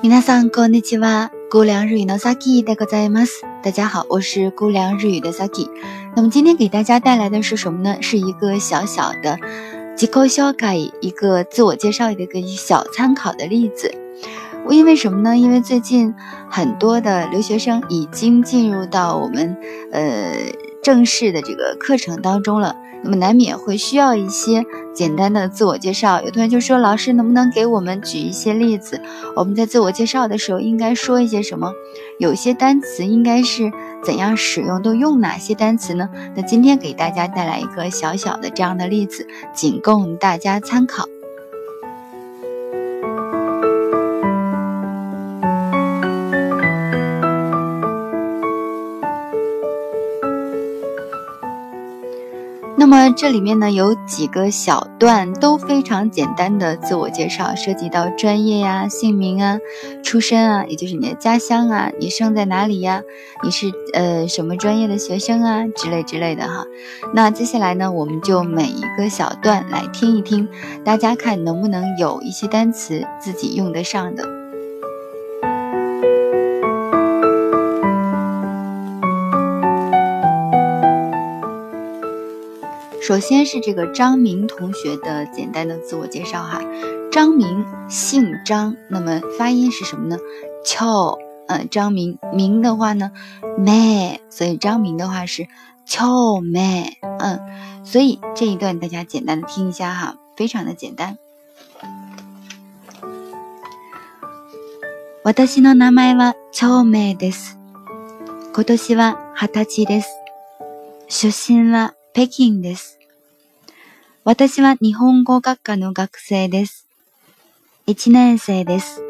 [0.00, 1.30] みなさんこんにちは。
[1.50, 3.44] 孤凉日语のサキでございます。
[3.62, 5.68] 大家好，我是孤凉日语的サキ。
[6.14, 7.96] 那么今天给大家带来的是什么呢？
[8.00, 9.38] 是一个小小的
[9.96, 13.92] 自己介一个自我介绍的一个小参考的例子。
[14.70, 15.36] 因为什么呢？
[15.36, 16.14] 因为最近
[16.50, 19.56] 很多的留学生已经进入到我们
[19.92, 20.32] 呃。
[20.88, 22.74] 正式的这个课程当中了，
[23.04, 26.22] 那么难免会需要一些简单的自我介绍。
[26.22, 28.98] 有同学就说：“老师，能不能给我们举一些例子？
[29.36, 31.74] 我们在自我介绍的时候应该说一些什么？
[32.18, 33.70] 有些单词应该是
[34.02, 34.80] 怎样使用？
[34.80, 41.04] 都用哪些单词呢？”那今天给大家带来一个小小的这样的例子，仅供大家参考。
[52.80, 59.58] 那么这里面呢，有几个小段都非常简单的自我介绍，涉及到专业呀、姓名啊、
[60.04, 63.02] 出身啊，也就是你的家乡啊，你生在哪里呀？
[63.42, 65.64] 你是呃什么专业的学生啊？
[65.74, 66.64] 之类之类的哈。
[67.12, 70.46] 那接下来呢，我们就每一个小段来听一听，
[70.84, 74.37] 大家看能不能有一些单词自己用得上的。
[83.08, 86.60] 首先是这个张明同学的简单的自我介绍哈，
[87.10, 90.18] 张明姓张，那么发音是什么呢
[90.62, 93.10] c h o 嗯，张明明的话呢
[93.56, 95.44] m a i 所以张明的话是
[95.86, 97.40] c h o m a i 嗯，
[97.82, 101.16] 所以这一段大家简单的听一下哈，非常的简单。
[105.46, 107.56] 私の名前は c h o m i です。
[108.52, 110.08] 今年は二十歳です。
[111.08, 112.97] 出身は北京です。
[114.28, 116.86] 私は日本語学科の学生です。
[117.86, 119.02] 1年生です。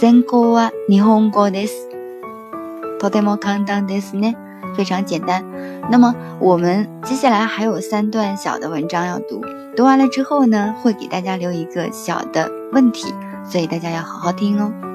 [0.00, 1.90] 専攻は日本語です。
[3.00, 4.34] とても簡単ですね。
[4.78, 5.82] 非常簡単。
[5.90, 9.42] 那么我们接下来还有三段小的文章要读，
[9.76, 13.12] 读完了之后呢，会给大家留一个小的问题，
[13.46, 14.93] 所以大家要好好听哦。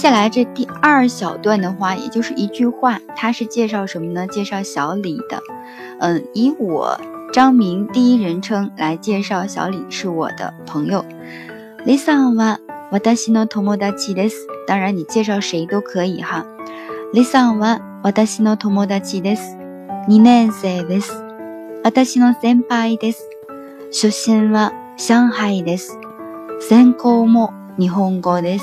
[0.00, 4.26] 接下来这第二小段的话，也就是一句话，它是介绍什么呢？
[4.28, 5.38] 介绍小李的。
[5.98, 6.98] 嗯，以我
[7.34, 11.04] 张明第一人称来介绍小李是我的朋友。
[11.84, 12.56] Listen, wa
[12.90, 14.32] watashi no tomodachi des.
[14.66, 16.46] 当然，你介绍谁都可以哈。
[17.12, 19.38] Listen, wa watashi no tomodachi des.
[20.08, 21.04] Ninensei des.
[21.84, 23.14] Watashi no senpai des.
[23.92, 25.84] Shushin wa Shanghai des.
[26.58, 28.62] Senkou mo Nihongo des.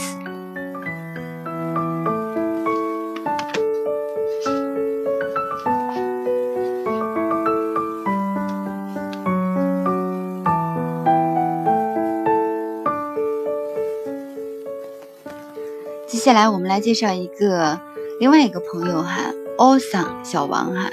[16.18, 17.80] 接下来我们来介绍一个
[18.20, 19.20] 另外一个朋友哈
[19.58, 20.90] o s n 小王哈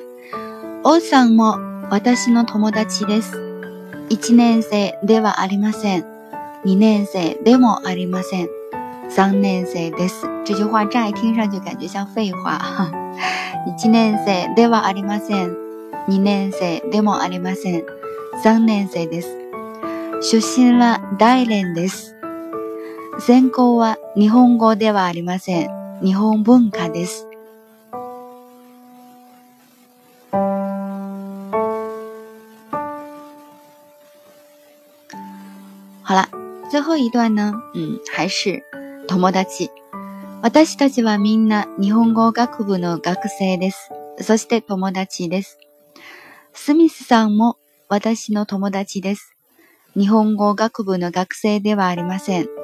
[0.83, 1.59] o s a n 么
[1.91, 2.35] 我的新
[4.11, 4.71] 一七年生，
[5.09, 8.47] 得娃阿里马生，二年生，得么阿里马生，
[9.09, 10.27] 三年生的是。
[10.45, 12.93] 这句话乍一听上去感觉像废话哈，
[13.67, 15.57] 一七年生，得娃阿里马生，
[16.07, 17.83] 二年生，得么阿里马生，
[18.43, 19.29] 三年生的是。
[20.21, 22.13] 初心は大変です。
[23.21, 25.71] 専攻は日本語ではありません。
[26.03, 27.29] 日本文化です。
[36.03, 36.29] 好了，
[36.71, 38.63] 最後一段呢，嗯，还是
[39.09, 39.71] 友達。
[40.43, 43.91] 私たちはみんな日本語学部の学生です。
[44.21, 45.59] そして友達です。
[46.53, 47.57] スミスさんも
[47.89, 49.35] 私の友達です。
[49.97, 52.64] 日本語学部の学生ではありません。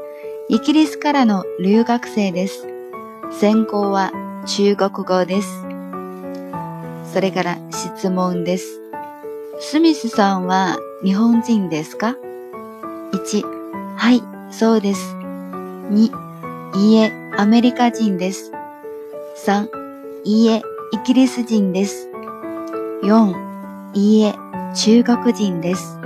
[0.52, 2.66] イギリスからの留学生です。
[3.38, 4.10] 専攻は
[4.48, 5.62] 中国語です。
[7.12, 8.80] それから質問です。
[9.60, 12.16] スミスさんは日本人ですか
[13.12, 14.20] ?1、はい、
[14.52, 15.14] そうです。
[15.14, 16.10] 2、
[16.78, 18.50] いいえ、アメリカ人です。
[19.46, 19.68] 3、
[20.24, 22.08] いいえ、イギリス人です。
[23.04, 24.34] 4、いいえ、
[24.74, 25.96] 中国人です。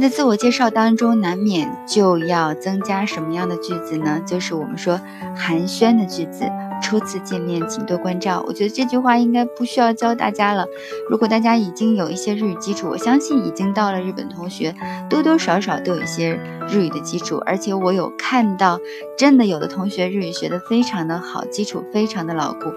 [0.00, 4.22] 在自我介绍当中，难免就要增加什么样的句子呢？
[4.26, 5.00] 就是我们说
[5.36, 6.44] 寒暄的句子。
[6.80, 8.42] 初次见面，请多关照。
[8.46, 10.66] 我觉得这句话应该不需要教大家了。
[11.08, 14.74] 如果大家已经有一些日语基础，我相信已经到了日本同学
[15.08, 16.38] 多多少少都有一些
[16.68, 17.36] 日语的基础。
[17.44, 18.78] 而且我有看到，
[19.16, 22.72] 真的有的同学日语学得非常的好，基础非常的牢固。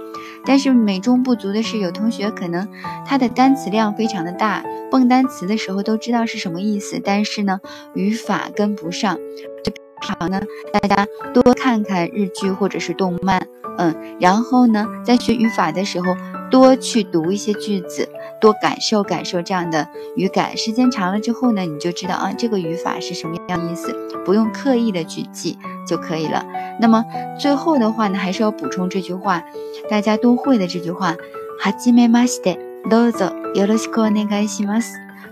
[0.46, 2.68] 但是美中不足的是，有同学可能
[3.06, 7.60] 他的单词量非常的大，蹦单词的时候都知道是什么意思，但是呢
[7.96, 9.18] 语法跟不上。
[9.64, 9.74] 平
[10.20, 10.42] 好呢，
[10.74, 13.46] 大家多看看日剧或者是动漫。
[13.78, 16.08] 嗯，然后呢，在学语法的时候，
[16.50, 18.08] 多去读一些句子，
[18.40, 20.56] 多感受感受这样的语感。
[20.58, 23.96] 时间长了之后呢，你就知道啊，这个语法是什么样的意思，
[24.26, 25.58] 不用刻意的去记
[25.88, 26.46] 就可以了。
[26.80, 27.04] 那么
[27.40, 29.44] 最后的话呢，还是要补充这句话，
[29.90, 31.16] 大家都会的这句话。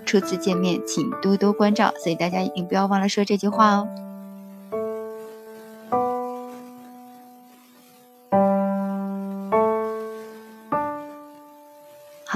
[0.06, 1.94] 初次见面，请多多关照。
[2.04, 4.09] 所以大家一定不要忘了说这句话哦。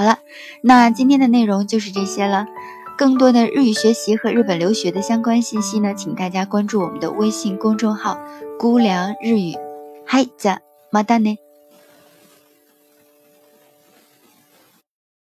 [0.03, 0.17] 好了，
[0.61, 2.45] 那今天的内容就是这些了。
[2.97, 8.19] 更多的日语学习和日本留学的相关信息呢，请大家关注我们的微信公众号
[8.59, 9.53] “姑凉日语”。
[10.05, 10.59] 嗨，加
[10.91, 11.37] 么大呢？